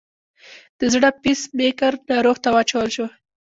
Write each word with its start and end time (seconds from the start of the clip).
د 0.79 0.81
زړه 0.93 1.09
پیس 1.23 1.41
میکر 1.57 1.93
ناروغ 2.09 2.37
ته 2.43 2.49
واچول 2.55 2.87
شو. 2.95 3.07